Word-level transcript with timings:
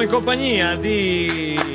Siamo 0.00 0.14
in 0.14 0.18
compagnia 0.18 0.76
di 0.76 1.69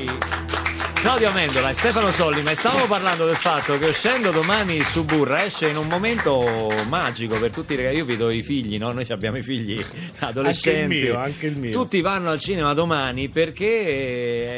Claudio 1.06 1.30
Amendola 1.30 1.70
e 1.70 1.76
Stefano 1.76 2.12
Sollima 2.12 2.50
e 2.50 2.56
stavamo 2.56 2.88
parlando 2.88 3.28
del 3.28 3.36
fatto 3.36 3.78
che 3.78 3.86
uscendo 3.86 4.32
domani 4.32 4.82
su 4.82 5.06
Burra 5.06 5.46
esce 5.46 5.68
in 5.70 5.78
un 5.78 5.88
momento 5.88 6.74
magico 6.90 7.38
per 7.40 7.52
tutti 7.52 7.74
i 7.74 7.76
ragazzi. 7.76 7.98
Io 7.98 8.06
vedo 8.06 8.32
i 8.32 8.42
figli, 8.42 8.80
no? 8.80 8.92
Noi 8.92 9.06
abbiamo 9.10 9.38
i 9.38 9.44
figli 9.44 9.80
adolescenti. 10.20 10.82
Anche 10.82 10.96
il 11.06 11.10
mio, 11.12 11.18
anche 11.20 11.46
il 11.46 11.60
mio. 11.60 11.72
Tutti 11.72 12.02
vanno 12.02 12.32
al 12.32 12.40
cinema 12.40 12.74
domani 12.74 13.30
perché. 13.30 13.66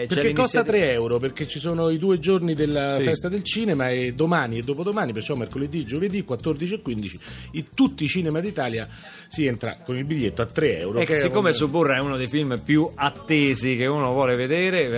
eh, 0.04 0.06
Perché 0.08 0.32
costa 0.32 0.60
l'iniziativa- 0.62 0.64
3 0.64 0.92
euro, 0.94 1.20
perché 1.20 1.48
ci 1.50 1.60
sono 1.60 1.90
i 1.90 1.98
due 1.98 2.18
giorni 2.18 2.54
della 2.54 2.96
Sì. 2.98 3.04
festa 3.04 3.28
del 3.28 3.44
cinema 3.44 3.90
e 3.90 4.14
domani 4.14 4.60
e 4.60 4.62
dopodomani, 4.62 5.12
perciò 5.12 5.36
mercoledì, 5.36 5.86
giovedì 5.86 6.24
14 6.24 6.76
e 6.76 6.82
15, 6.82 7.20
in 7.52 7.66
tutti 7.74 8.06
i 8.06 8.08
cinema 8.08 8.40
d'Italia 8.40 8.88
si 9.28 9.46
entra 9.46 9.78
con 9.84 9.98
il 9.98 10.06
biglietto 10.06 10.42
a 10.42 10.46
3 10.46 10.80
euro. 10.80 11.00
E 11.00 11.06
che 11.06 11.16
siccome 11.18 11.50
un- 11.50 11.56
Suburra 11.56 11.98
è 11.98 12.00
uno 12.00 12.16
dei 12.16 12.28
film 12.28 12.58
più 12.64 12.90
attesi 12.96 13.76
che 13.76 13.86
uno 13.86 14.14
vuole 14.14 14.38
vedere, 14.38 14.90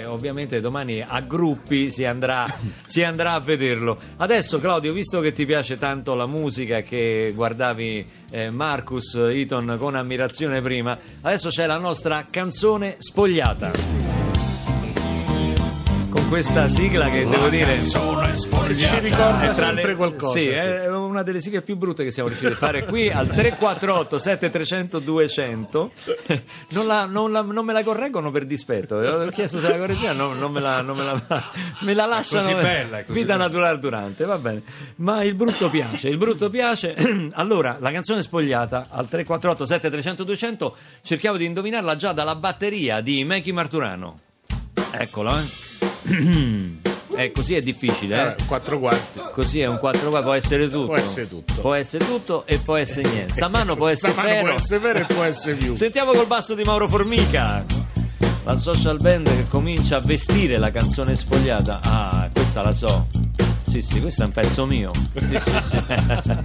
eh, 0.00 0.04
ovviamente 0.06 0.60
domani 0.60 0.74
a 1.06 1.20
gruppi 1.20 1.90
si 1.90 2.04
andrà, 2.04 2.46
si 2.86 3.02
andrà 3.02 3.32
a 3.32 3.40
vederlo. 3.40 3.98
Adesso 4.16 4.58
Claudio, 4.58 4.92
visto 4.92 5.20
che 5.20 5.32
ti 5.32 5.46
piace 5.46 5.76
tanto 5.76 6.14
la 6.14 6.26
musica 6.26 6.80
che 6.80 7.32
guardavi 7.34 8.06
eh, 8.30 8.50
Marcus 8.50 9.14
Eaton 9.14 9.76
con 9.78 9.94
ammirazione 9.94 10.60
prima, 10.60 10.98
adesso 11.22 11.48
c'è 11.48 11.66
la 11.66 11.78
nostra 11.78 12.26
canzone 12.28 12.96
spogliata. 12.98 14.05
Con 16.16 16.28
questa 16.30 16.66
sigla 16.66 17.10
che 17.10 17.28
devo 17.28 17.48
dire 17.48 17.78
ci 17.82 17.98
ricorda 19.00 19.50
è 19.50 19.54
sempre 19.54 19.84
le- 19.88 19.94
qualcosa. 19.96 20.38
Sì, 20.38 20.44
sì. 20.44 20.50
è 20.50 20.88
una 20.88 21.22
delle 21.22 21.40
sigle 21.42 21.60
più 21.60 21.76
brutte 21.76 22.04
che 22.04 22.10
siamo 22.10 22.28
riusciti 22.30 22.52
a 22.52 22.56
fare 22.56 22.86
qui 22.86 23.10
al 23.10 23.26
348 23.28 24.16
7300 24.18 24.98
200. 24.98 25.92
Non, 26.70 26.86
la- 26.86 27.04
non 27.04 27.32
la- 27.32 27.42
non 27.42 27.64
me 27.66 27.74
la 27.74 27.82
correggono 27.84 28.30
per 28.30 28.46
dispetto. 28.46 28.96
Ho 28.96 29.28
chiesto 29.28 29.60
se 29.60 29.68
la 29.68 29.76
correggevano, 29.76 30.28
non, 30.28 30.38
non 30.38 30.52
me 30.52 30.60
la, 30.60 30.80
non 30.80 30.96
me 30.96 31.04
la- 31.04 31.44
me 31.80 31.92
la 31.92 32.06
lasciano. 32.06 32.42
così 32.44 32.54
bella, 32.54 32.98
è 33.00 33.04
così 33.04 33.18
vita 33.18 33.32
bella. 33.34 33.44
naturale 33.44 33.78
durante, 33.78 34.24
va 34.24 34.38
bene. 34.38 34.62
Ma 34.96 35.22
il 35.22 35.34
brutto 35.34 35.68
piace, 35.68 36.08
il 36.08 36.16
brutto 36.16 36.48
piace. 36.48 36.94
allora, 37.34 37.76
la 37.78 37.92
canzone 37.92 38.22
spogliata 38.22 38.86
al 38.90 39.06
348 39.06 39.66
7300 39.66 40.24
200 40.24 40.76
cerchiamo 41.02 41.36
di 41.36 41.44
indovinarla 41.44 41.94
già 41.94 42.12
dalla 42.12 42.34
batteria 42.36 43.02
di 43.02 43.22
Meki 43.22 43.52
Marturano. 43.52 44.20
Eccola, 44.92 45.38
eh. 45.42 45.65
Eh, 47.18 47.32
così 47.32 47.54
è 47.54 47.60
difficile, 47.62 48.36
eh. 48.36 48.44
Quattro 48.44 48.78
quarti. 48.78 49.20
Così 49.32 49.60
è 49.60 49.66
un 49.66 49.78
4 49.78 50.10
qua, 50.10 50.22
può 50.22 50.32
essere 50.34 50.68
tutto. 50.68 50.86
Può 50.86 50.96
essere 50.96 51.28
tutto. 51.28 51.54
Può 51.60 51.74
essere 51.74 52.04
tutto 52.06 52.44
e 52.46 52.58
può 52.58 52.76
essere 52.76 53.08
niente. 53.08 53.32
Stamano 53.34 53.74
può 53.76 53.88
essere 53.88 54.12
Stamano 54.12 54.34
ferro. 54.34 54.46
può 54.48 54.54
essere 54.56 54.80
vero 54.80 54.98
e 54.98 55.04
può 55.06 55.22
essere 55.22 55.54
più. 55.56 55.74
Sentiamo 55.76 56.12
col 56.12 56.26
basso 56.26 56.54
di 56.54 56.62
Mauro 56.62 56.88
Formica. 56.88 57.64
La 58.44 58.56
social 58.56 58.98
band 59.00 59.26
che 59.28 59.46
comincia 59.48 59.96
a 59.96 60.00
vestire 60.00 60.58
la 60.58 60.70
canzone 60.70 61.16
spogliata. 61.16 61.80
Ah, 61.82 62.28
questa 62.32 62.62
la 62.62 62.72
so. 62.74 63.06
Sì, 63.66 63.80
sì, 63.80 64.00
questo 64.00 64.22
è 64.22 64.26
un 64.26 64.32
pezzo 64.32 64.66
mio. 64.66 64.92
Sì, 65.12 65.20
sì, 65.20 65.40
sì. 65.40 66.36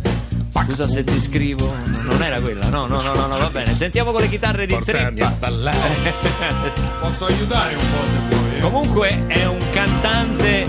Scusa 0.66 0.88
se 0.88 1.04
ti 1.04 1.20
scrivo. 1.20 1.70
Non 2.04 2.24
era 2.24 2.40
quella, 2.40 2.68
no, 2.70 2.88
no, 2.88 3.02
no, 3.02 3.14
no, 3.14 3.28
no, 3.28 3.38
va 3.38 3.50
bene. 3.50 3.76
Sentiamo 3.76 4.12
con 4.12 4.22
le 4.22 4.30
chitarre 4.30 4.66
di 4.66 4.74
Portami 4.74 5.00
a 5.00 5.08
Trippa. 5.28 5.30
ballare. 5.38 6.14
Posso 7.02 7.26
aiutare 7.26 7.76
un 7.76 7.82
po'? 7.82 8.31
Comunque 8.62 9.26
è 9.28 9.46
un 9.46 9.70
cantante, 9.72 10.68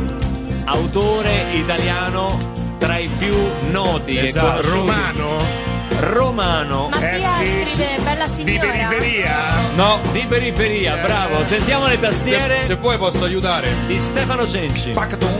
autore 0.65 1.47
italiano 1.53 2.51
tra 2.79 2.97
i 2.97 3.09
più 3.19 3.37
noti 3.71 4.19
Esatto. 4.19 4.69
Romano? 4.71 5.61
Romano 6.01 6.89
Mattia 6.89 7.41
Eh 7.43 7.67
sì, 7.67 7.85
Bella 8.03 8.25
Di 8.27 8.31
Signora. 8.59 8.89
periferia? 8.89 9.37
No, 9.75 10.01
di 10.11 10.25
periferia, 10.27 10.97
bravo. 10.97 11.45
Sentiamo 11.45 11.87
le 11.87 12.01
tastiere 12.01 12.61
se, 12.61 12.67
se 12.69 12.77
puoi 12.77 12.97
posso 12.99 13.25
aiutare. 13.25 13.73
di 13.87 14.01
Stefano 14.01 14.47
Cenci. 14.49 14.91
Pacton. 14.91 15.31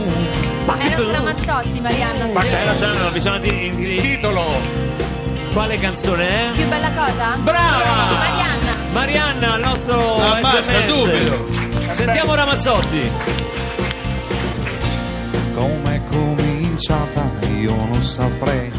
Era 0.79 1.01
un 1.03 1.11
Ramazzotti, 1.11 1.81
Marianna. 1.81 2.25
Eh, 2.41 2.65
lo 2.65 2.75
sanno, 2.75 3.09
bisogna 3.09 3.39
di, 3.39 3.75
di- 3.75 3.99
Titolo? 4.01 4.91
quale 5.51 5.77
canzone 5.77 6.27
è? 6.49 6.51
Più 6.53 6.67
bella 6.67 6.91
cosa? 6.93 7.35
Brava! 7.37 8.17
Marianna. 8.17 8.71
Marianna, 8.91 9.55
il 9.55 9.61
nostro 9.63 10.15
Ammazza 10.21 10.81
subito. 10.81 11.62
Sentiamo 11.93 12.33
Ramazzotti. 12.33 13.11
Come 15.53 15.95
è 15.95 16.03
cominciata 16.05 17.31
io 17.55 17.75
non 17.75 18.01
saprei, 18.01 18.71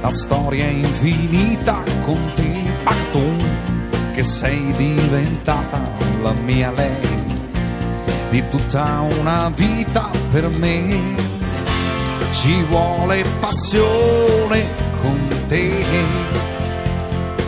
la 0.00 0.10
storia 0.10 0.64
è 0.64 0.70
infinita 0.70 1.82
con 2.02 2.32
te, 2.34 2.62
Pacton, 2.82 4.10
che 4.14 4.22
sei 4.22 4.72
diventata 4.74 5.82
la 6.22 6.32
mia 6.32 6.72
lei, 6.72 7.24
di 8.30 8.42
tutta 8.48 9.00
una 9.00 9.52
vita 9.54 10.10
per 10.30 10.48
me, 10.48 11.14
ci 12.32 12.62
vuole 12.62 13.22
passione 13.38 14.66
con 14.98 15.28
te, 15.46 15.84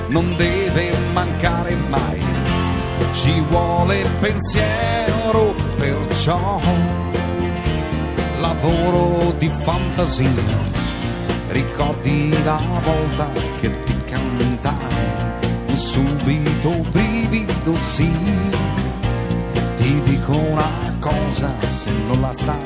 non 0.09 0.37
deve 0.37 0.93
mancare 1.15 1.75
mai, 1.89 2.26
ci 3.17 3.41
vuole 3.49 4.05
pensiero 4.21 5.55
perciò 5.77 6.61
lavoro 8.41 9.33
di 9.39 9.49
fantasia. 9.49 10.75
Ricordi 11.49 12.31
la 12.45 12.61
volta 12.85 13.31
che 13.59 13.85
ti 13.85 13.95
cantai, 14.05 14.77
fu 15.67 15.77
subito 15.77 16.71
brivido 16.91 17.75
sì. 17.93 18.13
Ti 19.77 20.01
dico 20.05 20.37
una 20.37 20.97
cosa 20.99 21.51
se 21.71 21.91
non 22.07 22.21
la 22.21 22.33
sai, 22.33 22.61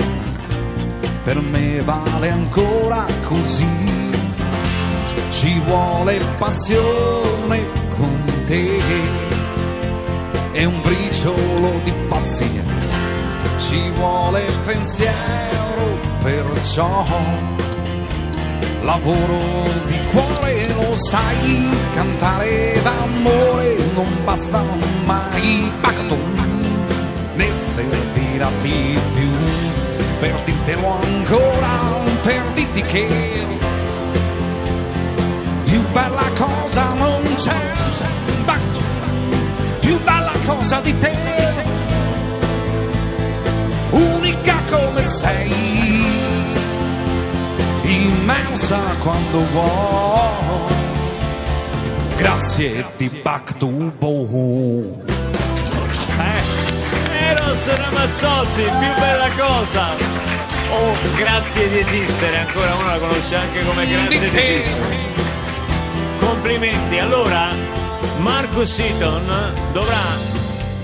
per 1.22 1.40
me 1.40 1.80
vale 1.80 2.30
ancora 2.30 3.06
così. 3.24 3.68
Ci 5.30 5.58
vuole 5.60 6.20
passione 6.38 7.64
con 7.94 8.24
te 8.46 9.29
e 10.52 10.64
un 10.64 10.80
briciolo 10.82 11.80
di 11.84 11.92
pazzia. 12.08 12.62
Ci 13.58 13.90
vuole 13.90 14.42
pensiero, 14.64 15.98
perciò 16.22 17.06
lavoro 18.82 19.68
di 19.86 19.98
cuore, 20.10 20.66
lo 20.74 20.96
sai, 20.96 21.68
cantare 21.94 22.80
d'amore 22.82 23.76
non 23.94 24.24
basta 24.24 24.62
mai, 25.04 25.70
Pacton, 25.80 26.34
ne 27.34 27.52
servirà 27.52 28.50
di 28.62 28.98
più, 29.14 29.30
per 30.18 30.40
dirtelo 30.44 30.98
ancora, 31.02 31.78
per 32.22 32.42
dirti 32.54 32.82
che 32.82 33.06
più 35.64 35.80
bella 35.92 36.28
cosa 36.36 36.92
non 36.94 37.22
c'è, 37.36 37.69
cosa 40.70 40.82
di 40.82 40.98
te 40.98 41.16
unica 43.90 44.54
come 44.70 45.02
sei, 45.02 45.52
immensa 47.82 48.78
quando 49.00 49.44
vuoi. 49.50 50.74
Grazie 52.14 52.86
di 52.96 53.08
Back 53.20 53.56
to 53.56 53.66
Bohu. 53.66 55.02
Eh, 56.18 57.18
Eros 57.30 57.76
Ramazzotti, 57.76 58.62
più 58.62 58.94
bella 59.00 59.28
cosa. 59.36 59.88
Oh, 60.70 60.94
grazie 61.16 61.68
di 61.68 61.78
esistere, 61.80 62.38
ancora 62.38 62.74
uno 62.74 62.86
la 62.86 62.98
conosce 62.98 63.34
anche 63.34 63.64
come 63.64 63.86
grazie 63.88 64.20
di 64.20 64.36
esistere. 64.36 64.98
Complimenti. 66.20 66.98
Allora, 67.00 67.48
Marcus 68.18 68.78
Eaton 68.78 69.52
dovrà 69.72 70.29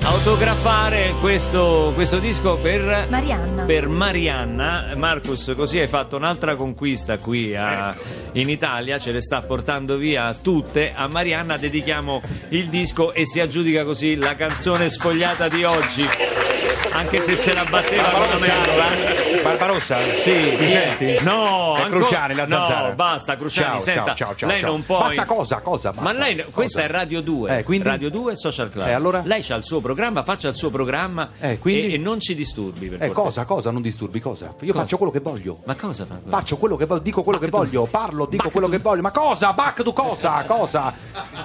autografare 0.06 1.14
questo, 1.20 1.90
questo 1.94 2.18
disco 2.20 2.56
per 2.56 3.06
Marianna. 3.10 3.64
per 3.64 3.88
Marianna. 3.88 4.92
Marcus, 4.94 5.52
così 5.56 5.78
hai 5.80 5.88
fatto 5.88 6.16
un'altra 6.16 6.54
conquista 6.54 7.18
qui 7.18 7.54
a- 7.56 7.94
in 8.32 8.48
Italia, 8.48 8.98
ce 9.00 9.10
le 9.12 9.20
sta 9.20 9.42
portando 9.42 9.96
via 9.96 10.32
tutte. 10.40 10.92
A 10.94 11.08
Marianna 11.08 11.56
dedichiamo 11.56 12.22
il 12.50 12.68
disco 12.68 13.12
e 13.12 13.26
si 13.26 13.40
aggiudica 13.40 13.84
così 13.84 14.14
la 14.16 14.36
canzone 14.36 14.90
sfogliata 14.90 15.48
di 15.48 15.64
oggi. 15.64 16.04
Anche 16.96 17.20
se 17.22 17.36
se 17.36 17.52
la 17.52 17.64
batteva 17.64 18.08
con 18.10 18.40
me. 18.40 19.42
Barbarossa? 19.42 19.98
Sì, 20.00 20.56
mi 20.58 20.66
senti? 20.66 21.22
No, 21.22 21.74
È 21.76 21.82
ancora- 21.82 21.88
Cruciani, 22.04 22.34
la 22.34 22.48
zanzara. 22.48 22.88
No, 22.88 22.94
basta, 22.94 23.36
Cruciani, 23.36 23.70
Ciao, 23.74 23.80
senta, 23.80 24.04
ciao, 24.06 24.14
ciao, 24.14 24.34
ciao, 24.34 24.48
lei 24.48 24.60
ciao. 24.60 24.70
non 24.70 24.84
può... 24.84 24.98
Basta 25.00 25.24
cosa, 25.24 25.60
cosa? 25.60 25.92
Ma 25.94 26.02
basta. 26.02 26.18
lei, 26.18 26.44
questa 26.50 26.80
Cosa? 26.80 26.82
è 26.82 26.86
Radio 26.90 27.20
2, 27.20 27.58
Eh, 27.58 27.62
quindi? 27.62 27.86
Radio 27.86 28.10
2 28.10 28.36
Social 28.36 28.70
Club. 28.70 28.86
Eh, 28.88 28.92
allora? 28.92 29.22
Lei 29.24 29.42
c'ha 29.42 29.54
il 29.56 29.64
suo 29.64 29.80
programma, 29.80 30.22
faccia 30.24 30.48
il 30.48 30.56
suo 30.56 30.70
programma 30.70 31.28
Eh, 31.38 31.58
quindi? 31.58 31.92
e, 31.92 31.94
e 31.94 31.98
non 31.98 32.18
ci 32.18 32.34
disturbi. 32.34 32.88
Per 32.88 33.02
Eh, 33.02 33.10
cosa, 33.12 33.44
cosa? 33.44 33.70
Non 33.70 33.82
disturbi, 33.82 34.18
cosa? 34.20 34.54
Io 34.62 34.72
faccio 34.72 34.96
quello 34.96 35.12
che 35.12 35.20
voglio. 35.20 35.58
Ma 35.64 35.74
cosa 35.76 36.06
fa? 36.06 36.16
Faccio 36.26 36.56
quello 36.56 36.76
che 36.76 36.86
voglio, 36.86 37.02
dico 37.02 37.22
quello 37.22 37.38
che 37.38 37.46
Back 37.48 37.62
to- 37.62 37.68
voglio, 37.70 37.84
parlo, 37.86 38.24
dico 38.26 38.42
Back 38.44 38.52
quello 38.52 38.66
to- 38.68 38.72
che 38.72 38.78
voglio. 38.82 39.02
Ma 39.02 39.10
cosa? 39.10 39.52
Back 39.52 39.82
to 39.82 39.92
cosa? 39.92 40.44
Cosa? 40.46 40.94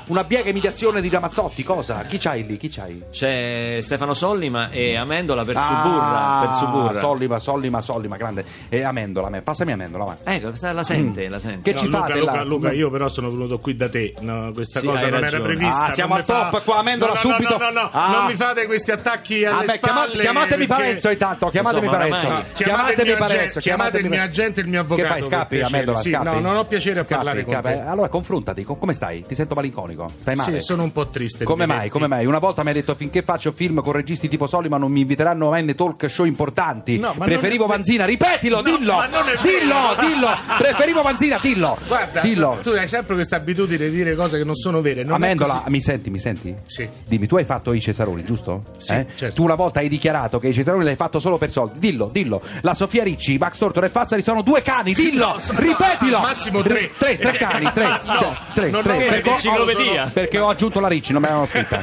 Una 0.08 0.24
biega 0.24 0.50
imitazione 0.50 1.02
di 1.02 1.10
Ramazzotti, 1.10 1.64
cosa? 1.64 2.00
Chi 2.08 2.18
c'hai 2.18 2.46
lì? 2.46 2.58
Chi 2.58 2.70
c'hai? 2.70 3.04
C'è 3.12 3.80
Stefano 3.82 4.14
Sollima 4.14 4.70
e 4.72 4.96
Amendola 4.96 5.41
per 5.44 5.56
Ah, 5.58 5.62
Suburra. 5.64 6.40
Per 6.42 6.54
Suburra. 6.56 7.00
Sollima, 7.00 7.40
Sollima, 7.40 7.82
Sollima, 7.82 8.18
grande. 8.18 8.46
E 8.70 8.84
Amendola, 8.84 9.30
me. 9.30 9.42
passami 9.42 9.72
Amendola, 9.72 10.04
va. 10.04 10.18
Ecco, 10.24 10.52
la 10.72 10.84
sente, 10.84 11.30
la 11.30 11.40
sente. 11.40 11.62
Che 11.62 11.74
No, 11.74 11.80
ci 11.80 11.86
Luca, 11.88 11.98
fate 12.00 12.20
Luca, 12.20 12.32
là? 12.36 12.44
Luca, 12.44 12.72
io 12.72 12.90
però 12.90 13.08
sono 13.08 13.30
venuto 13.30 13.60
qui 13.60 13.76
da 13.76 13.90
te. 13.90 14.14
No, 14.20 14.52
questa 14.54 14.80
Sì, 14.80 14.86
cosa 14.86 15.06
non 15.08 15.16
era 15.18 15.30
ragione. 15.30 15.44
prevista. 15.44 15.86
Ah, 15.86 15.90
siamo 15.92 16.14
al 16.16 16.20
mi 16.20 16.26
fa- 16.26 16.50
top 16.50 16.64
qua, 16.64 16.78
Amendola, 16.80 17.14
no, 17.14 17.20
no, 17.30 17.34
subito. 17.36 17.58
No, 17.58 17.70
no, 17.70 17.82
no, 17.82 17.90
Ah. 17.92 18.12
non 18.12 18.26
mi 18.26 18.36
fate 18.36 18.66
questi 18.66 18.92
attacchi 18.92 19.46
alle 19.46 19.66
Vabbè, 19.66 19.80
chiamate- 19.80 20.08
spalle. 20.08 20.24
chiamatemi 20.24 20.68
perché- 20.68 20.82
Parenzo 20.84 21.10
intanto, 21.10 21.50
chiamatemi 21.50 21.88
Parenzo. 21.88 22.26
oramai- 22.26 22.42
No, 22.42 22.48
chiamate 22.54 23.02
il 23.02 23.08
mio 23.08 23.24
agente- 23.24 23.60
chiamate 23.60 23.98
il 24.00 24.10
mio 24.10 24.22
agente 24.22 24.60
e 24.60 24.64
il 24.64 24.70
mio 24.70 24.80
avvocato. 24.82 25.02
Che 25.08 25.14
fai, 25.14 25.20
per 25.22 25.30
scappi. 25.30 25.62
Amendola, 25.62 25.98
Sì, 25.98 26.12
scappi? 26.12 26.26
no, 26.26 26.40
non 26.40 26.56
ho 26.58 26.66
piacere 26.66 27.00
a 27.00 27.04
parlare 27.04 27.44
con 27.44 27.60
te. 27.62 27.80
Allora 27.82 28.08
confrontati, 28.10 28.64
co- 28.64 28.76
come 28.76 28.94
stai? 28.94 29.24
Ti 29.28 29.36
sento 29.36 29.56
malinconico, 29.56 30.08
stai 30.20 30.36
male? 30.36 30.60
Sì, 30.60 30.66
sono 30.66 30.84
un 30.84 30.92
po' 30.92 31.08
triste. 31.10 31.44
Come 31.46 31.66
mai? 31.66 31.90
Come 31.90 32.08
mai? 32.08 32.26
Una 32.26 32.40
volta 32.40 32.62
mi 32.64 32.70
hai 32.70 32.76
detto 32.76 32.96
finché 32.96 33.22
faccio 33.22 33.52
film 33.52 33.82
con 33.82 33.94
registi 33.94 34.28
tipo 34.28 34.48
Solima 34.48 34.78
non 34.78 34.92
mi 34.92 35.06
inviteranno 35.22 35.50
mai 35.50 35.64
nei 35.64 35.76
talk 35.76 36.10
show 36.10 36.26
importanti. 36.26 36.98
No, 36.98 37.14
ma 37.16 37.26
Preferivo 37.26 37.66
non 37.66 37.74
è- 37.74 37.78
Vanzina, 37.78 38.06
ripetilo, 38.06 38.58
No, 38.58 38.64
dillo! 38.64 39.04
dillo, 39.42 39.96
dillo! 40.00 40.28
Preferivo 40.58 41.02
Vanzina, 41.02 41.38
dillo! 41.42 41.78
Guarda, 41.88 42.22
dillo. 42.22 42.60
tu 42.62 42.70
hai 42.70 42.88
sempre 42.88 43.16
questa 43.16 43.36
abitudine 43.38 43.86
di 43.86 43.92
dire 43.92 44.16
cose 44.16 44.38
che 44.38 44.44
non 44.44 44.56
sono 44.56 44.82
vere. 44.82 45.04
Non 45.04 45.14
è 45.22 45.26
Amendola, 45.26 45.64
mi 45.68 45.80
senti, 45.82 46.10
mi 46.10 46.20
senti? 46.20 46.56
Sì. 46.66 46.88
Dimmi, 47.06 47.28
tu 47.28 47.38
hai 47.38 47.44
fatto 47.46 47.72
i 47.74 47.80
Cesaroni, 47.80 48.24
giusto? 48.24 48.64
Sì, 48.78 48.94
Eh? 48.94 49.08
certo. 49.16 49.36
Tu 49.36 49.44
una 49.44 49.56
volta 49.56 49.80
hai 49.80 49.88
dichiarato 49.88 50.40
che 50.40 50.48
i 50.50 50.54
Cesaroni 50.54 50.84
l'hai 50.84 50.96
fatto 50.96 51.20
solo 51.20 51.38
per 51.38 51.52
soldi. 51.52 51.80
Dillo, 51.80 52.10
dillo. 52.12 52.42
La 52.62 52.74
Sofia 52.74 53.04
Ricci, 53.04 53.38
Max 53.38 53.58
Tortor 53.58 53.84
e 53.86 53.90
Fassari 53.90 54.22
sono 54.24 54.42
due 54.42 54.62
cani, 54.62 54.94
dillo! 54.94 55.34
No, 55.34 55.40
so- 55.40 55.54
Ripetilo! 55.56 56.18
al 56.18 56.24
massimo 56.24 56.62
tre. 56.62 56.80
R- 56.82 56.92
Tre, 56.98 57.18
tre 57.18 57.32
cani, 57.34 57.72
tre. 57.74 57.90
No, 58.12 58.16
Cioè, 58.18 58.32
tre, 58.54 58.70
non 58.70 58.82
tre. 58.84 58.98
Perché 58.98 59.30
ho-. 59.30 60.10
Perché 60.14 60.40
ho 60.40 60.50
aggiunto 60.50 60.80
la 60.80 60.88
Ricci, 60.88 61.12
non 61.14 61.22
me 61.22 61.30
l'hanno 61.30 61.46
scritta. 61.46 61.80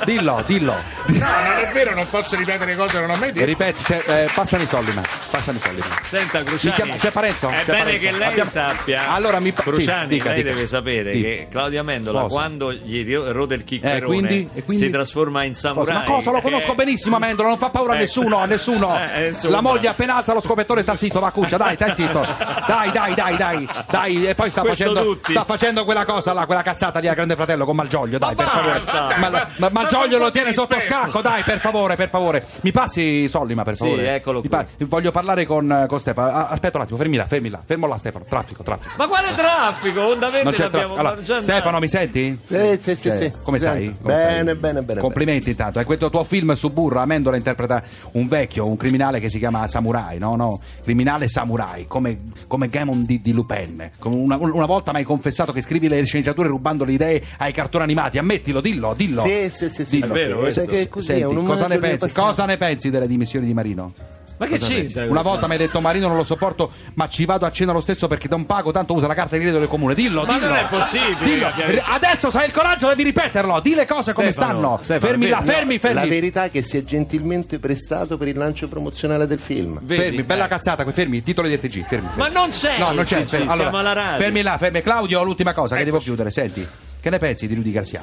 Dillo, 0.04 0.42
dillo. 0.46 0.72
No, 1.06 1.18
non 1.18 1.58
è 1.68 1.70
vero, 1.72 1.94
non 1.94 2.06
posso 2.10 2.34
ripetere 2.36 2.74
cose 2.80 2.94
che 3.00 3.06
non 3.06 3.14
ho 3.14 3.18
mai 3.18 3.32
detto. 3.32 3.44
Ripeti, 3.44 3.82
se- 3.82 4.02
eh, 4.06 4.28
passami 4.32 4.62
i 4.64 4.66
soldi, 4.66 4.92
ma. 4.92 5.02
Passami 5.30 5.58
i 5.58 5.60
soldi. 5.62 5.80
ma. 5.80 5.94
Senta, 6.02 6.42
Cruciani. 6.42 6.74
chiama- 6.74 6.96
c'è 6.96 7.10
Parenzo? 7.10 7.48
È 7.48 7.52
C'è 7.52 7.64
bene 7.64 7.82
Parenzo. 7.84 7.98
che 8.06 8.12
lei 8.18 8.28
Abbiamo- 8.28 8.50
sappia. 8.50 9.12
Allora 9.12 9.40
mi 9.40 9.52
pa- 9.52 9.62
sì, 9.62 9.70
Cruciani, 9.70 10.06
dica, 10.08 10.28
lei 10.30 10.42
dica. 10.42 10.54
deve 10.54 10.66
sapere 10.66 11.12
Sì. 11.12 11.20
che 11.22 11.46
Claudio 11.50 11.80
Amendola, 11.80 12.20
Cosa? 12.22 12.34
quando 12.34 12.72
gli 12.72 13.14
rode 13.14 13.54
il 13.54 13.64
chiccherone, 13.64 13.98
Eh, 13.98 14.02
quindi? 14.04 14.48
E 14.54 14.62
quindi? 14.64 14.84
si 14.84 14.90
trasforma 14.90 15.44
in 15.44 15.52
Cosa? 15.52 15.68
samurai. 15.68 15.94
Ma 15.94 16.02
cosa? 16.04 16.30
Lo 16.30 16.40
conosco 16.40 16.72
Eh, 16.72 16.74
benissimo 16.74 17.16
Amendola, 17.16 17.48
non 17.48 17.58
fa 17.58 17.70
paura 17.70 17.92
a 17.92 17.96
Eh. 17.96 18.00
nessuno, 18.00 18.38
a 18.38 18.46
nessuno. 18.46 18.98
Eh. 19.10 19.32
La 19.42 19.60
moglie 19.60 19.88
appena 19.88 20.16
alza 20.16 20.32
lo 20.32 20.40
scopettore 20.40 20.82
sta 20.82 20.96
zitto, 20.96 21.20
va 21.20 21.30
cuccia, 21.30 21.56
dai, 21.56 21.74
stai 21.74 21.94
zitto. 21.94 22.26
Dai, 22.66 22.90
dai, 22.92 23.14
dai, 23.14 23.36
dai, 23.36 23.68
dai, 23.90 24.26
e 24.26 24.34
poi 24.34 24.50
sta 24.50 24.62
facendo, 24.64 25.18
sta 25.22 25.44
facendo 25.44 25.84
quella 25.84 26.04
cosa 26.04 26.32
là, 26.32 26.46
quella 26.46 26.62
cazzata 26.62 26.98
lì 26.98 27.08
a 27.08 27.14
Grande 27.14 27.34
Fratello 27.36 27.64
con 27.64 27.76
Malgioglio, 27.76 28.18
dai, 28.18 28.34
per 28.34 28.46
favore. 28.46 28.80
Ma, 29.18 29.28
ma- 29.30 29.48
ma 29.56 29.68
Malgioglio 29.70 30.18
Ma 30.18 30.24
lo 30.24 30.30
tiene 30.30 30.52
sotto 30.52 30.78
scacco, 30.80 31.20
dai, 31.20 31.42
per 31.42 31.60
favore, 31.60 31.96
per 31.96 32.08
favore. 32.08 32.46
Mi 32.62 32.69
passi 32.72 33.00
i 33.02 33.28
soldi, 33.28 33.54
ma 33.54 33.62
per 33.62 33.74
Sì, 33.76 33.84
favore. 33.84 34.14
eccolo 34.14 34.40
Mi 34.42 34.48
qui. 34.48 34.56
pa- 34.58 34.66
voglio 34.86 35.10
parlare 35.10 35.46
con, 35.46 35.84
con 35.88 36.00
Stefano. 36.00 36.28
Ah, 36.28 36.48
Aspetta 36.48 36.76
un 36.78 36.82
attimo, 36.84 36.98
fermi 36.98 37.16
là, 37.16 37.26
fermi 37.26 37.48
là, 37.48 37.60
fermo 37.64 37.86
là 37.86 37.96
Stefano, 37.98 38.24
traffico, 38.28 38.62
traffico. 38.62 38.94
Ma 38.96 39.06
quale 39.06 39.32
traffico? 39.34 40.00
Onda 40.00 40.26
Non 40.30 40.42
verde 40.42 40.50
c'è 40.52 40.68
tra- 40.68 40.82
allora. 40.84 41.16
Stefano, 41.40 41.78
mi 41.78 41.88
senti? 41.88 42.38
Sì, 42.44 42.78
sì, 42.80 42.94
sì, 42.96 43.08
Eh, 43.08 43.16
sì. 43.16 43.32
Come 43.42 43.58
Sì. 43.58 43.64
stai? 43.64 43.94
Come 44.00 44.14
Bene, 44.14 44.42
stai? 44.42 44.54
bene, 44.54 44.82
bene, 44.82 45.00
Complimenti 45.00 45.50
intanto. 45.50 45.78
È 45.80 45.84
questo 45.84 46.10
tuo 46.10 46.24
film 46.24 46.52
su 46.54 46.70
Burra, 46.70 47.02
Amendola 47.02 47.36
interpreta 47.36 47.82
un 48.12 48.26
vecchio, 48.28 48.66
un 48.66 48.76
criminale 48.76 49.20
che 49.20 49.28
si 49.28 49.38
chiama 49.38 49.66
Samurai, 49.66 50.18
no? 50.18 50.36
no? 50.36 50.60
Criminale 50.82 51.28
Samurai, 51.28 51.86
come, 51.86 52.18
come 52.46 52.68
Gaemon 52.68 53.04
di, 53.04 53.20
di 53.20 53.32
Lupin. 53.32 53.90
Una, 54.04 54.36
una 54.38 54.66
volta 54.66 54.92
mi 54.92 54.98
hai 54.98 55.04
confessato 55.04 55.52
che 55.52 55.60
scrivi 55.60 55.88
le 55.88 56.04
sceneggiature 56.04 56.48
rubando 56.48 56.84
le 56.84 56.92
idee 56.92 57.22
ai 57.38 57.52
cartoni 57.52 57.84
animati. 57.84 58.18
Ammettilo, 58.18 58.60
dillo, 58.60 58.94
dillo. 58.96 59.22
Sì, 59.22 59.48
sì, 59.50 59.68
sì, 59.68 59.84
sì. 59.84 60.00
Dillo. 60.00 60.14
È 60.14 60.16
vero, 60.16 60.50
Sì, 60.50 60.66
che 60.66 60.88
così 60.88 61.06
Senti, 61.06 61.22
è 61.22 61.26
un 61.26 61.44
cosa 61.44 61.66
ne 61.66 61.78
pensi? 61.78 62.12
Cosa 62.12 62.44
ne 62.44 62.56
pensi 62.60 62.90
delle 62.90 63.06
dimissioni 63.06 63.46
di 63.46 63.54
Marino? 63.54 63.92
Ma 64.36 64.46
che 64.46 64.52
Cosa 64.58 64.68
c'entra? 64.68 65.00
pensi? 65.00 65.10
Una 65.10 65.20
volta 65.22 65.46
mi 65.46 65.52
hai 65.52 65.58
detto 65.58 65.80
Marino 65.82 66.08
non 66.08 66.16
lo 66.16 66.24
sopporto, 66.24 66.70
ma 66.94 67.08
ci 67.08 67.24
vado 67.26 67.44
a 67.46 67.50
cena 67.52 67.72
lo 67.72 67.80
stesso 67.80 68.06
perché 68.08 68.26
non 68.30 68.44
pago, 68.46 68.70
tanto 68.72 68.94
usa 68.94 69.06
la 69.06 69.12
carta 69.14 69.32
di 69.36 69.40
credito 69.42 69.58
del 69.58 69.68
comune. 69.68 69.94
Dillo, 69.94 70.24
Ma 70.24 70.34
dillo. 70.34 70.46
non 70.48 70.56
è 70.56 70.66
possibile 70.68 71.16
Dillo. 71.22 71.46
abbia- 71.48 71.84
Adesso 71.86 72.30
sai 72.30 72.46
il 72.46 72.52
coraggio, 72.52 72.88
devi 72.88 73.02
ripeterlo. 73.02 73.60
Di 73.60 73.74
le 73.74 73.86
cose 73.86 74.12
come 74.14 74.30
Stefano, 74.32 74.58
stanno. 74.58 74.78
Stefano, 74.82 75.06
fermi 75.10 75.28
là, 75.28 75.36
vedi, 75.40 75.50
fermi, 75.50 75.74
La 75.74 75.80
fermi. 76.00 76.08
verità 76.08 76.44
è 76.44 76.50
che 76.50 76.62
si 76.62 76.76
è 76.78 76.84
gentilmente 76.84 77.58
prestato 77.58 78.16
per 78.16 78.28
il 78.28 78.36
lancio 78.38 78.66
promozionale 78.68 79.26
del 79.26 79.38
film. 79.40 79.78
Vedi? 79.82 80.02
Fermi, 80.02 80.22
bella 80.22 80.44
Eh. 80.46 80.48
cazzata, 80.48 80.84
qui, 80.84 80.92
fermi, 80.92 81.22
titoli 81.22 81.48
del 81.50 81.60
TG, 81.60 81.84
fermi. 81.86 82.06
Ma 82.14 82.24
fermi. 82.24 82.32
non 82.34 82.48
c'è! 82.50 82.78
No, 82.78 82.92
non 82.92 83.04
c'è. 83.04 83.24
Fermi. 83.24 83.28
siamo 83.46 83.50
Allora, 83.52 83.78
alla 83.78 83.92
radio. 83.92 84.18
fermi 84.24 84.40
là, 84.42 84.56
fermi. 84.56 84.80
Claudio, 84.82 85.22
l'ultima 85.22 85.52
cosa 85.52 85.76
che 85.76 85.84
devo 85.84 85.98
chiudere, 85.98 86.30
senti. 86.30 86.66
Che 86.98 87.10
ne 87.10 87.18
pensi 87.18 87.46
di 87.46 87.54
Rudy 87.54 87.72
Garcia? 87.72 88.00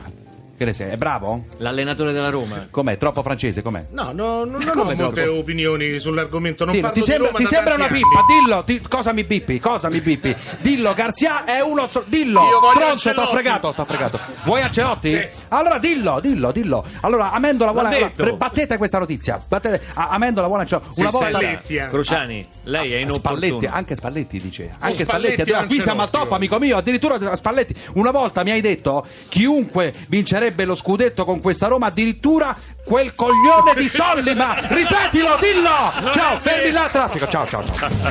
Che 0.57 0.65
ne 0.65 0.73
sei? 0.73 0.89
È 0.89 0.97
bravo? 0.97 1.45
L'allenatore 1.57 2.11
della 2.11 2.29
Roma. 2.29 2.65
Com'è? 2.71 2.97
Troppo 2.97 3.21
francese, 3.21 3.61
com'è? 3.61 3.85
No, 3.91 4.05
no, 4.11 4.43
no, 4.43 4.57
non 4.57 4.77
ho 4.79 4.83
molte 4.85 5.21
troppo? 5.21 5.37
opinioni 5.37 5.99
sull'argomento. 5.99 6.65
Non 6.65 6.73
Dillo, 6.73 6.89
ti 6.91 7.01
sembra, 7.03 7.29
ti 7.33 7.45
sembra 7.45 7.75
una 7.75 7.85
pippa? 7.87 8.25
Dillo, 8.27 8.63
ti- 8.63 8.81
cosa 8.81 9.11
mi 9.13 9.23
bippi? 9.23 9.59
Cosa 9.59 9.87
mi 9.89 9.99
bippi? 9.99 10.35
Dillo, 10.59 10.95
Garzia 10.95 11.45
è 11.45 11.59
uno. 11.61 11.87
Dillo, 12.05 12.41
stronzo, 12.73 13.13
t'ho 13.13 13.27
fregato, 13.27 13.71
t'ho 13.71 13.85
fregato. 13.85 14.19
Vuoi 14.45 14.61
Ancelotti? 14.61 15.11
Sì. 15.11 15.27
Allora 15.49 15.77
dillo, 15.77 16.19
dillo, 16.19 16.51
dillo. 16.51 16.83
Allora, 17.01 17.31
Amendola 17.33 17.71
vuole. 17.71 18.11
Allora, 18.17 18.35
battete 18.35 18.77
questa 18.77 18.97
notizia. 18.97 19.39
Battete, 19.47 19.79
a- 19.93 20.07
Amendola 20.09 20.47
vuole 20.47 20.63
Ancelotti. 20.63 20.99
Una 21.01 21.07
Sì, 21.09 21.13
volta. 21.13 21.29
Spalletti, 21.37 21.75
eh. 21.75 21.85
Cruciani, 21.85 22.47
lei 22.63 22.93
è 22.93 22.97
inopportuno. 22.97 23.35
Spalletti, 23.45 23.65
anche 23.67 23.95
Spalletti 23.95 24.39
dice. 24.39 24.71
Anche 24.79 25.03
Spalletti 25.03 25.43
Spalletti, 25.43 25.67
qui 25.67 25.81
siamo 25.81 26.01
al 26.01 26.09
top, 26.09 26.31
amico 26.31 26.57
mio. 26.57 26.77
Addirittura 26.77 27.35
Spalletti. 27.35 27.75
Una 27.93 28.09
volta 28.09 28.41
mi 28.43 28.49
hai 28.49 28.61
detto 28.61 29.05
chiunque 29.29 29.93
vincerebbe 30.07 30.45
lo 30.55 30.75
scudetto 30.75 31.25
con 31.25 31.41
questa 31.41 31.67
Roma, 31.67 31.87
addirittura 31.87 32.55
quel 32.83 33.13
coglione 33.15 33.73
di 33.75 33.89
Sollima. 33.89 34.55
Ripetilo, 34.67 35.37
dillo! 35.39 36.11
Ciao, 36.13 36.39
fermi 36.41 36.71
là, 36.71 36.87
traffico. 36.91 37.27
Ciao, 37.27 37.45
ciao, 37.45 37.63
ciao. 37.73 38.05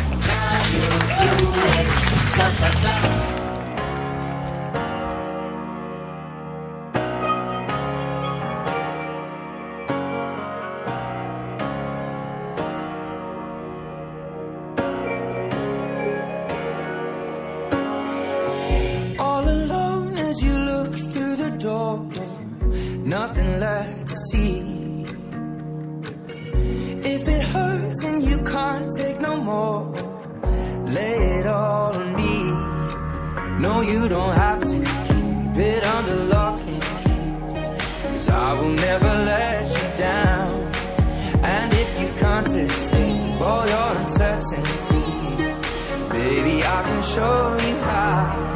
I 46.76 46.83
can 46.83 47.02
show 47.02 47.56
you 47.66 47.76
how. 47.88 48.55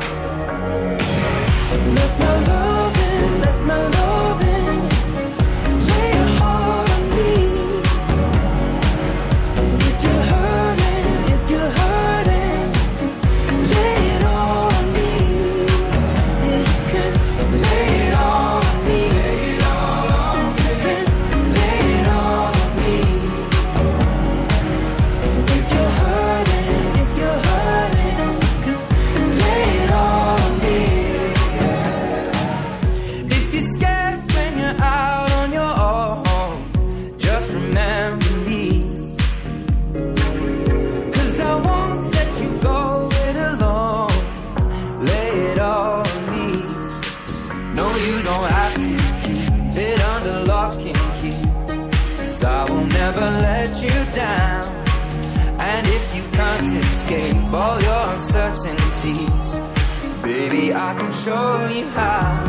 I 60.82 60.94
can 60.94 61.12
show 61.12 61.66
you 61.66 61.84
how. 61.90 62.39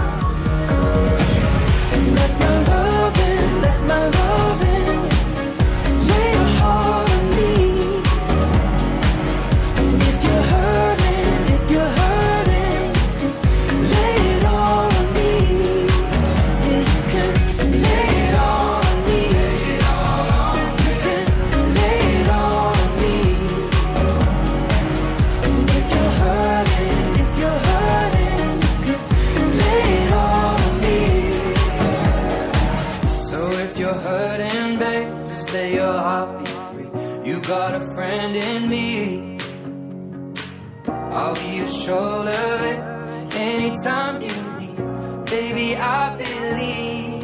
Baby, 45.62 45.76
I 45.76 46.16
believe. 46.18 47.24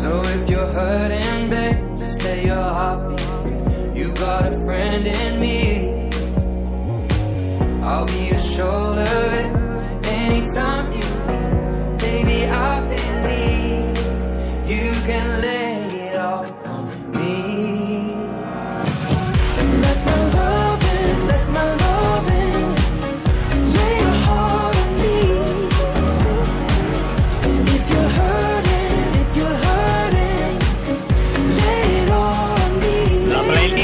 So 0.00 0.22
if 0.34 0.50
you're 0.50 0.66
hurting, 0.66 1.48
babe, 1.48 1.98
just 1.98 2.24
lay 2.24 2.46
your 2.46 2.56
heart 2.56 3.08
be 3.08 3.16
free. 3.22 4.00
You 4.00 4.12
got 4.14 4.52
a 4.52 4.56
friend 4.64 5.06
in 5.06 5.38
me. 5.38 5.60
I'll 7.84 8.06
be 8.06 8.20
your 8.30 8.38
shoulder 8.38 9.06
anytime 10.06 10.90
you 10.90 11.05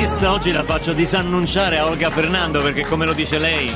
Playlist 0.02 0.24
oggi 0.24 0.50
la 0.50 0.64
faccio 0.64 0.92
disannunciare 0.92 1.78
a 1.78 1.86
Olga 1.86 2.10
Fernando 2.10 2.60
perché 2.60 2.84
come 2.84 3.06
lo 3.06 3.12
dice 3.12 3.38
lei, 3.38 3.72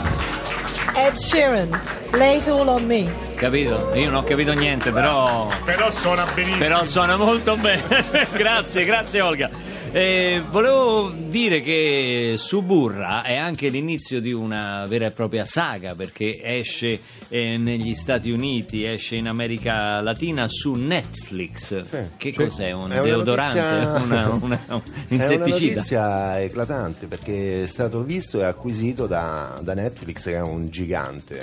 Ed 0.97 1.15
Sheeran, 1.15 1.81
Lay 2.15 2.39
It 2.39 2.49
All 2.49 2.67
On 2.67 2.85
Me. 2.85 3.09
capito? 3.37 3.93
Io 3.95 4.07
non 4.07 4.15
ho 4.17 4.23
capito 4.25 4.53
niente, 4.53 4.91
però 4.91 5.49
Però 5.65 5.89
suona 5.89 6.27
benissimo. 6.35 6.59
Però 6.59 6.85
suona 6.85 7.17
molto 7.17 7.57
bene. 7.57 8.05
grazie, 8.35 8.85
grazie 8.85 9.21
Olga. 9.21 9.49
Eh, 9.99 10.43
volevo 10.51 11.11
dire 11.11 11.63
che 11.63 12.35
Suburra 12.37 13.23
è 13.23 13.35
anche 13.37 13.69
l'inizio 13.71 14.21
di 14.21 14.31
una 14.31 14.85
vera 14.87 15.07
e 15.07 15.11
propria 15.13 15.47
saga 15.47 15.95
perché 15.95 16.39
esce 16.43 17.01
eh, 17.29 17.57
negli 17.57 17.95
Stati 17.95 18.31
Uniti, 18.31 18.85
esce 18.85 19.17
in 19.17 19.27
America 19.27 20.03
Latina 20.03 20.49
su 20.51 20.75
Netflix. 20.75 21.83
Sì. 21.85 21.99
Che 22.19 22.29
Sì. 22.29 22.35
cos'è? 22.35 22.73
Un 22.73 22.91
È 22.93 22.99
una 22.99 23.03
deodorante? 23.09 23.59
notizia- 23.59 24.03
Una, 24.05 24.29
una- 24.29 24.61
un 24.69 24.83
È 25.09 25.15
una 25.15 25.25
insetticida? 25.25 25.75
notizia 25.77 26.41
eclatante 26.43 27.07
perché 27.07 27.63
è 27.63 27.67
stato 27.67 28.03
visto 28.03 28.39
e 28.41 28.45
acquisito 28.45 29.07
da, 29.07 29.59
da 29.63 29.73
Netflix 29.73 30.25
che 30.25 30.35
è 30.35 30.43
un 30.43 30.69
gigante. 30.69 31.41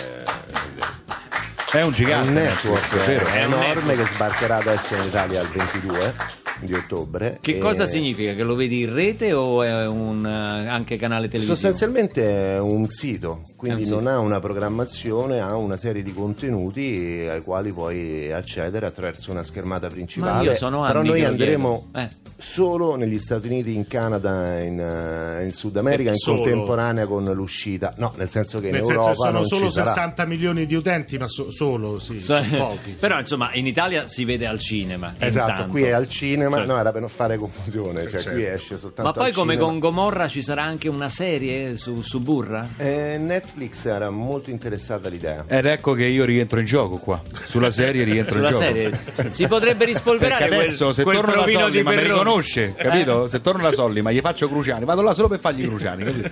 È 1.71 1.81
un 1.81 1.89
È 1.91 1.95
gigante. 1.95 2.27
un 2.27 2.33
network 2.35 2.93
è 2.97 3.05
vero. 3.07 3.25
È 3.25 3.45
un 3.45 3.53
enorme 3.53 3.65
network. 3.95 3.97
che 4.09 4.13
sbarcherà 4.13 4.57
adesso 4.57 4.93
in 4.95 5.03
Italia 5.07 5.41
il 5.41 5.47
22 5.47 6.41
di 6.63 6.73
ottobre. 6.73 7.37
Che 7.41 7.51
E 7.55 7.57
cosa 7.57 7.85
significa? 7.85 8.33
Che 8.33 8.43
lo 8.43 8.55
vedi 8.55 8.81
in 8.81 8.93
rete 8.93 9.33
o 9.33 9.61
è 9.63 9.85
un 9.87 10.25
eh, 10.25 10.67
anche 10.67 10.95
canale 10.97 11.27
televisivo? 11.27 11.53
Sostanzialmente 11.55 12.55
è 12.55 12.59
un 12.59 12.87
sito, 12.87 13.41
quindi 13.55 13.79
un 13.79 13.83
sito. 13.85 13.95
non 13.99 14.07
ha 14.07 14.19
una 14.19 14.39
programmazione, 14.39 15.39
ha 15.39 15.55
una 15.55 15.77
serie 15.77 16.01
di 16.03 16.13
contenuti 16.13 17.25
ai 17.29 17.41
quali 17.41 17.71
puoi 17.71 18.31
accedere 18.31 18.85
attraverso 18.85 19.31
una 19.31 19.43
schermata 19.43 19.87
principale. 19.87 20.43
io 20.45 20.55
sono 20.55 20.81
Però 20.85 21.01
noi 21.03 21.23
andremo. 21.23 21.89
Eh. 21.95 22.07
solo 22.37 22.95
negli 22.95 23.19
Stati 23.19 23.47
Uniti, 23.47 23.73
in 23.75 23.87
Canada, 23.87 24.59
in, 24.61 24.79
eh, 24.79 25.43
in 25.45 25.53
Sud 25.53 25.77
America, 25.77 26.09
in 26.09 26.15
Solo. 26.15 26.41
contemporanea 26.41 27.05
con 27.07 27.23
l'uscita. 27.23 27.93
No, 27.97 28.11
nel 28.17 28.29
senso 28.29 28.59
che 28.59 28.67
in 28.67 28.73
Nel 28.73 28.81
Europa 28.81 29.03
senso 29.05 29.21
sono 29.21 29.31
non 29.33 29.45
solo 29.45 29.65
ci 29.67 29.71
sarà. 29.73 29.85
60 29.93 30.25
milioni 30.25 30.65
di 30.65 30.75
utenti, 30.75 31.17
ma 31.17 31.27
so- 31.27 31.51
solo, 31.51 31.99
sì, 31.99 32.19
So- 32.19 32.43
pochi. 32.57 32.79
sì. 32.91 32.95
Però 32.99 33.19
insomma 33.19 33.51
in 33.53 33.65
Italia 33.67 34.07
si 34.07 34.25
vede 34.25 34.45
al 34.47 34.59
cinema. 34.59 35.13
Esatto, 35.17 35.51
intanto. 35.51 35.71
qui 35.71 35.83
è 35.83 35.91
al 35.91 36.07
cinema, 36.07 36.52
Certo. 36.57 36.71
no, 36.73 36.79
era 36.79 36.91
per 36.91 37.01
non 37.01 37.09
fare 37.09 37.37
confusione, 37.37 38.01
cioè 38.09 38.19
certo. 38.19 38.29
qui 38.39 38.45
esce 38.45 38.77
soltanto 38.77 39.01
Ma 39.03 39.13
poi 39.13 39.31
come 39.31 39.53
cinema. 39.53 39.69
con 39.69 39.79
Gomorra 39.79 40.27
ci 40.27 40.41
sarà 40.41 40.63
anche 40.63 40.89
una 40.89 41.09
serie 41.09 41.77
su, 41.77 42.01
su 42.01 42.19
Burra? 42.21 42.67
Eh, 42.77 43.17
Netflix 43.19 43.85
era 43.85 44.09
molto 44.09 44.49
interessata 44.49 45.07
all'idea. 45.07 45.45
Ed 45.47 45.65
ecco 45.65 45.93
che 45.93 46.05
io 46.05 46.25
rientro 46.25 46.59
in 46.59 46.65
gioco 46.65 46.97
qua. 46.97 47.21
Sulla 47.45 47.71
serie 47.71 48.03
rientro 48.03 48.35
Sulla 48.35 48.47
in 48.49 48.53
gioco. 48.53 48.63
serie 48.65 48.99
si 49.29 49.47
potrebbe 49.47 49.85
rispolverare 49.85 50.47
Perché 50.47 50.63
adesso 50.63 50.83
quel, 50.85 50.95
se 50.95 51.03
quel 51.03 51.15
torno 51.17 51.35
la 51.35 51.45
di 51.45 51.51
Sollima 51.53 51.91
mi 51.91 52.01
riconosce, 52.01 52.73
capito? 52.75 53.27
Se 53.27 53.41
torno 53.41 53.63
la 53.63 53.71
Sollima 53.71 54.11
gli 54.11 54.19
faccio 54.21 54.47
Cruciani, 54.47 54.85
vado 54.85 55.01
là 55.01 55.13
solo 55.13 55.27
per 55.27 55.39
fargli 55.39 55.65
Cruciani, 55.67 56.03
capito? 56.03 56.29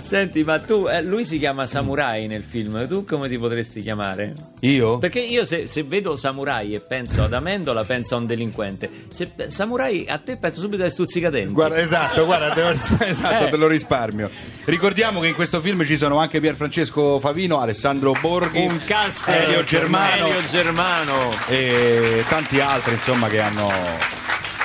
Senti, 0.00 0.42
ma 0.42 0.58
tu, 0.60 0.86
eh, 0.88 1.02
lui 1.02 1.24
si 1.24 1.38
chiama 1.38 1.66
Samurai 1.66 2.26
nel 2.26 2.42
film, 2.42 2.86
tu 2.86 3.04
come 3.04 3.28
ti 3.28 3.38
potresti 3.38 3.80
chiamare? 3.80 4.34
Io? 4.60 4.98
Perché 4.98 5.20
io 5.20 5.44
se, 5.44 5.66
se 5.68 5.82
vedo 5.82 6.16
Samurai 6.16 6.74
e 6.74 6.80
penso 6.80 7.22
ad 7.22 7.32
Amendola, 7.32 7.84
penso 7.84 8.14
a 8.14 8.18
un 8.18 8.26
delinquente. 8.26 8.90
Se 9.08 9.30
Samurai 9.50 10.06
a 10.08 10.18
te 10.18 10.36
penso 10.36 10.60
subito 10.60 10.82
ai 10.82 10.90
stuzzicadenti. 10.90 11.52
Guarda, 11.52 11.78
esatto, 11.80 12.24
guarda, 12.24 12.50
te 12.50 12.62
lo, 12.62 12.70
risp- 12.70 13.00
esatto, 13.06 13.46
Eh. 13.46 13.50
te 13.50 13.56
lo 13.56 13.66
risparmio. 13.68 14.30
Ricordiamo 14.64 15.20
che 15.20 15.28
in 15.28 15.34
questo 15.34 15.60
film 15.60 15.84
ci 15.84 15.96
sono 15.96 16.18
anche 16.18 16.40
Pierfrancesco 16.40 17.18
Favino, 17.20 17.60
Alessandro 17.60 18.12
Borghi, 18.20 18.58
un 18.66 18.80
cast 18.84 19.28
Elio 19.28 19.62
Germano 19.64 20.26
Elio 20.26 20.42
Germano. 20.50 21.34
e 21.48 22.24
tanti 22.28 22.60
altri 22.60 22.92
insomma 22.94 23.28
che 23.28 23.40
hanno 23.40 23.70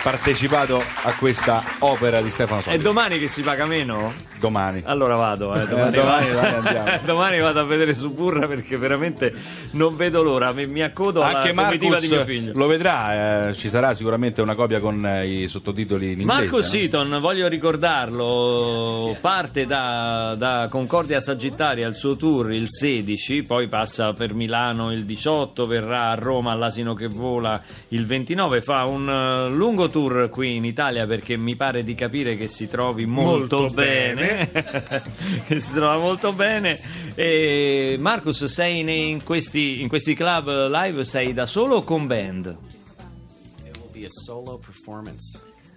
partecipato 0.04 0.84
a 1.04 1.14
questa 1.14 1.64
opera 1.80 2.22
di 2.22 2.30
Stefano 2.32 2.62
È 2.62 2.64
Favino. 2.64 2.84
domani 2.84 3.20
che 3.20 3.28
si 3.28 3.42
paga 3.42 3.66
meno? 3.66 4.14
Domani. 4.42 4.82
Allora 4.86 5.16
vado, 5.16 5.54
eh, 5.54 5.68
domani, 5.68 5.88
Eh, 5.96 6.00
domani, 6.00 6.32
vado. 6.32 6.34
domani 6.34 6.56
andiamo. 6.68 7.00
Domani 7.06 7.40
vado 7.40 7.60
a 7.60 7.64
vedere 7.64 7.94
su 7.94 8.12
Burra 8.12 8.48
perché 8.48 8.76
veramente 8.78 9.34
non 9.72 9.96
vedo 9.96 10.24
l'ora, 10.24 10.52
mi, 10.52 10.66
mi 10.66 10.82
accodo 10.82 11.22
alla 11.22 11.42
Anche 11.42 11.54
comitiva 11.54 11.92
Marcus 11.92 12.10
di 12.10 12.16
mio 12.16 12.26
figlio. 12.26 12.52
lo 12.56 12.66
vedrà, 12.66 13.50
eh, 13.50 13.54
ci 13.56 13.70
sarà 13.70 13.94
sicuramente 13.94 14.42
una 14.42 14.56
copia 14.56 14.80
con 14.80 15.06
eh, 15.06 15.28
i 15.30 15.48
sottotitoli 15.48 16.12
in 16.14 16.20
inglese. 16.22 16.28
Marcus 16.42 16.74
no? 16.74 16.80
Eaton, 16.80 17.18
voglio 17.22 17.48
ricordarlo, 17.48 19.16
parte 19.22 19.66
da, 19.66 20.36
da 20.38 20.68
Concordia 20.70 21.22
Sagittaria 21.22 21.86
al 21.88 21.96
suo 21.96 22.16
tour 22.16 22.52
il 22.52 22.66
16, 22.70 23.44
poi 23.44 23.68
passa 23.68 24.14
per 24.14 24.34
Milano 24.34 24.92
il 24.92 25.04
18, 25.06 25.66
verrà 25.68 26.10
a 26.10 26.16
Roma 26.16 26.52
all'Asino 26.52 26.94
che 26.94 27.08
vola 27.08 27.62
il 27.90 28.06
29, 28.06 28.62
fa 28.62 28.86
un 28.86 29.08
eh, 29.10 29.50
lungo 29.50 29.88
tour 29.88 30.30
qui 30.30 30.56
in 30.56 30.66
Italia 30.66 31.06
perché 31.06 31.38
mi 31.38 31.56
pare 31.56 31.84
di 31.84 31.94
capire 31.96 32.36
che 32.36 32.48
si 32.48 32.68
trovi 32.68 33.06
molto, 33.06 33.60
Molto 33.62 33.74
bene, 33.74 34.31
che 35.48 35.60
si 35.60 35.74
trova 35.74 35.98
molto 35.98 36.34
bene. 36.34 36.80
E 37.16 37.98
Marcus, 38.00 38.46
sei 38.46 38.84
nei- 38.84 39.10
in 39.10 39.24
questi, 39.24 39.82
in 39.82 39.88
questi 39.88 40.14
club 40.14 40.70
live, 40.70 41.04
sei 41.04 41.34
da 41.34 41.46
solo 41.46 41.78
o 41.78 41.82
con 41.84 42.08
band? 42.08 42.58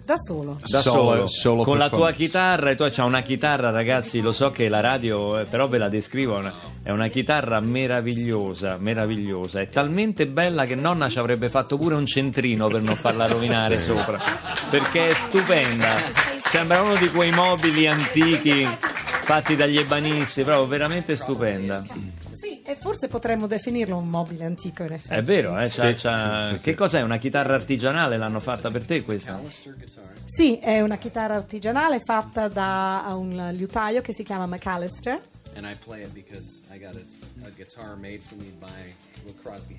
Da 0.04 0.16
solo. 0.18 0.58
Da 0.66 0.80
Solo- 0.82 1.02
solo, 1.04 1.26
solo 1.26 1.62
con 1.62 1.78
la 1.78 1.88
tua 1.88 2.08
performance. 2.08 2.24
chitarra 2.24 2.70
e 2.70 2.76
tu 2.76 2.84
c'hai 2.90 3.06
una 3.06 3.22
chitarra 3.22 3.70
ragazzi 3.70 4.20
lo 4.20 4.32
so 4.32 4.50
che 4.50 4.68
la 4.68 4.80
radio 4.80 5.38
eh, 5.40 5.44
però 5.46 5.66
ve 5.66 5.78
la 5.78 5.88
descrivo 5.88 6.34
è 6.34 6.38
una- 6.40 6.52
è 6.82 6.90
una 6.90 7.06
chitarra 7.08 7.58
meravigliosa 7.60 8.76
meravigliosa 8.78 9.60
è 9.60 9.70
talmente 9.70 10.26
bella 10.26 10.66
che 10.66 10.74
nonna 10.74 11.08
ci 11.08 11.18
avrebbe 11.18 11.48
fatto 11.48 11.78
pure 11.78 11.94
un 11.94 12.04
centrino 12.04 12.68
per 12.68 12.82
non 12.82 12.96
farla 12.96 13.26
rovinare 13.26 13.78
sopra 13.80 14.20
perché 14.68 15.08
è 15.08 15.14
stupenda 15.14 15.88
sembra 16.54 16.82
uno 16.82 16.94
di 16.96 17.08
quei 17.10 17.32
mobili 17.32 17.88
antichi 17.88 18.64
fatti 18.64 19.56
dagli 19.56 19.76
ebanisti 19.76 20.44
proprio 20.44 20.66
veramente 20.68 21.16
stupenda 21.16 21.84
Sì, 22.36 22.62
e 22.62 22.76
forse 22.76 23.08
potremmo 23.08 23.46
definirlo 23.48 23.96
un 23.96 24.08
mobile 24.08 24.44
antico 24.44 24.84
in 24.84 24.92
effetti. 24.92 25.14
è 25.18 25.22
vero 25.24 25.58
eh? 25.58 25.68
c'ha- 25.68 25.94
c'ha- 25.94 26.56
che 26.62 26.74
cos'è 26.74 27.00
una 27.00 27.16
chitarra 27.16 27.54
artigianale 27.54 28.16
l'hanno 28.18 28.38
fatta 28.38 28.70
per 28.70 28.86
te 28.86 29.02
questa? 29.02 29.40
Sì, 30.26 30.58
è 30.58 30.80
una 30.80 30.96
chitarra 30.96 31.34
artigianale 31.34 31.98
fatta 32.00 32.46
da 32.48 33.04
un 33.10 33.50
liutaio 33.54 34.00
che 34.00 34.12
si 34.12 34.22
chiama 34.22 34.46
McAllister 34.46 35.20
and 35.56 35.66
I 35.66 35.74
play 35.84 36.02
it 36.02 36.10
because 36.12 36.60
I 36.72 36.78
got 36.78 36.94
a, 36.94 37.00
Crosby. 39.42 39.78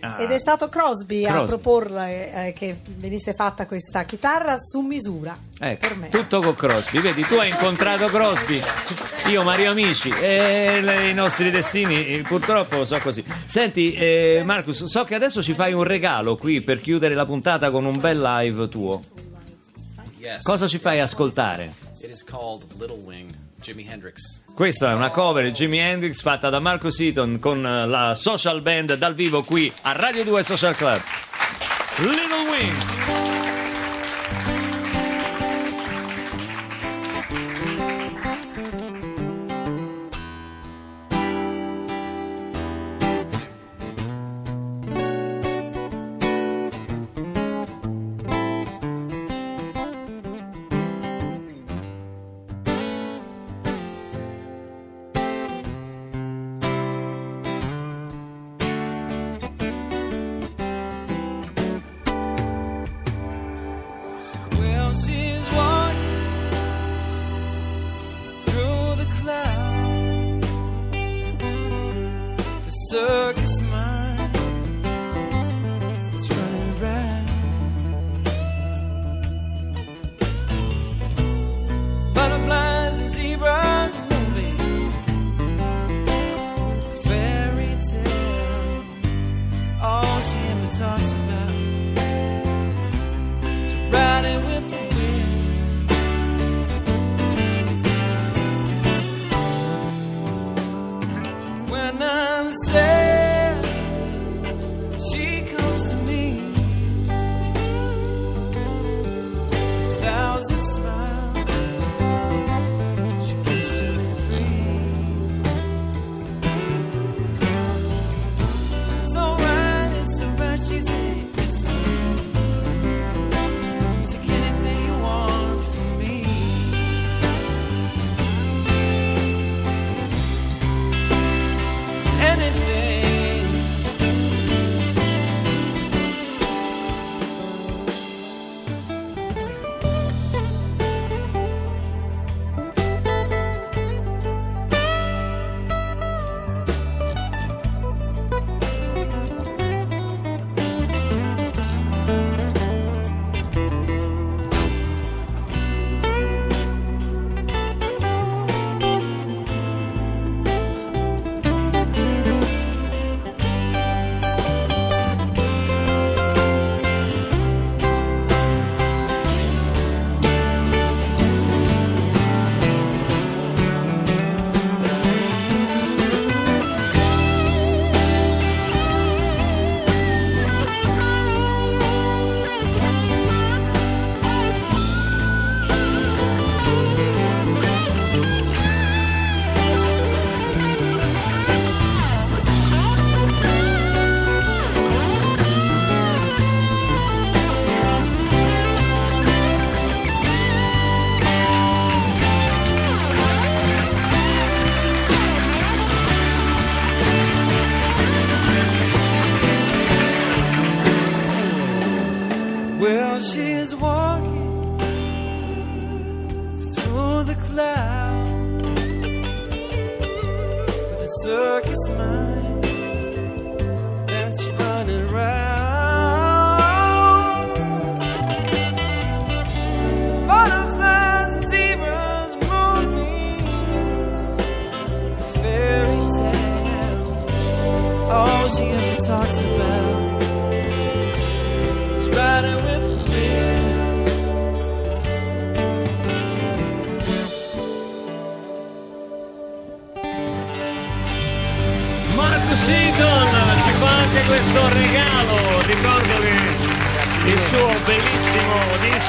Ah. 0.00 0.18
Ed 0.18 0.30
è 0.30 0.38
stato 0.38 0.68
Crosby, 0.68 1.24
a 1.24 1.32
Crosby. 1.32 1.46
proporre 1.48 2.32
eh, 2.48 2.52
che 2.52 2.76
venisse 2.96 3.32
fatta 3.34 3.66
questa 3.66 4.04
chitarra 4.04 4.56
su 4.58 4.80
misura 4.80 5.36
Ecco, 5.58 5.88
per 5.88 5.96
me. 5.96 6.08
tutto 6.10 6.40
con 6.40 6.54
Crosby, 6.54 7.00
vedi, 7.00 7.22
tu 7.22 7.34
hai 7.34 7.50
incontrato 7.50 8.06
Crosby, 8.06 8.60
io 9.28 9.42
Mario 9.42 9.70
Amici 9.70 10.08
e 10.10 10.80
le- 10.82 11.08
i 11.08 11.14
nostri 11.14 11.50
destini 11.50 12.06
eh, 12.08 12.22
purtroppo 12.22 12.84
sono 12.84 13.00
così. 13.00 13.24
Senti 13.46 13.92
eh, 13.94 14.42
Marcus, 14.44 14.84
so 14.84 15.04
che 15.04 15.14
adesso 15.14 15.42
ci 15.42 15.54
fai 15.54 15.72
un 15.72 15.84
regalo 15.84 16.36
qui 16.36 16.60
per 16.62 16.78
chiudere 16.80 17.14
la 17.14 17.24
puntata 17.24 17.70
con 17.70 17.84
un 17.84 17.98
bel 17.98 18.20
live 18.20 18.68
tuo. 18.68 19.00
Cosa 20.42 20.66
ci 20.66 20.78
fai 20.78 21.00
ascoltare? 21.00 21.74
It 22.00 22.10
is 22.10 22.24
called 22.24 22.64
Little 22.78 22.98
Wing, 23.04 23.30
Jimi 23.64 23.86
Hendrix. 23.88 24.40
Questa 24.54 24.90
è 24.90 24.94
una 24.94 25.10
cover 25.10 25.42
di 25.44 25.50
Jimi 25.52 25.78
Hendrix 25.78 26.20
fatta 26.20 26.50
da 26.50 26.58
Marco 26.58 26.90
Seaton 26.90 27.38
con 27.38 27.64
eh, 27.64 27.86
la 27.86 28.14
social 28.14 28.60
band 28.60 28.94
dal 28.94 29.14
vivo 29.14 29.42
qui 29.42 29.72
a 29.82 29.92
Radio 29.92 30.22
2 30.22 30.42
Social 30.42 30.76
Club. 30.76 31.00
Little 31.96 32.50
Wing. 32.50 33.23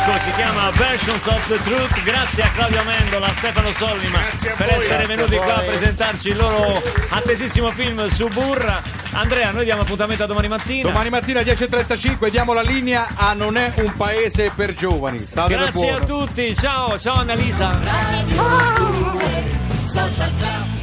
Disco 0.06 0.20
si 0.20 0.32
chiama 0.32 0.70
Versions 0.72 1.26
of 1.28 1.48
the 1.48 1.58
Truth. 1.64 2.04
Grazie 2.04 2.44
a 2.44 2.52
Claudio 2.52 2.84
Mendola, 2.84 3.26
a 3.26 3.34
Stefano 3.34 3.72
Sollima 3.74 4.20
a 4.20 4.56
per 4.56 4.70
voi. 4.70 4.78
essere 4.78 5.06
venuti 5.06 5.36
qua 5.36 5.56
a 5.56 5.62
presentarci 5.62 6.30
il 6.30 6.38
loro 6.38 6.82
attesissimo 7.10 7.72
film 7.72 8.08
su 8.08 8.28
Burra. 8.28 8.82
Andrea, 9.12 9.52
noi 9.52 9.64
diamo 9.64 9.82
appuntamento 9.82 10.24
a 10.24 10.28
domani 10.28 10.48
mattina. 10.48 10.90
Domani 10.90 11.10
mattina 11.10 11.42
10.35 11.42 12.30
diamo 12.30 12.54
la 12.54 12.62
linea 12.62 13.08
a 13.16 13.34
Non 13.34 13.58
è 13.58 13.74
un 13.78 13.94
paese 13.96 14.52
per 14.56 14.74
giovani. 14.74 15.20
State 15.20 15.56
Grazie 15.56 15.92
a 15.92 16.00
tutti, 16.00 16.56
ciao, 16.56 17.00
ciao 17.00 17.16
Annalisa. 17.16 17.80
Social 19.88 20.32
Club. 20.38 20.75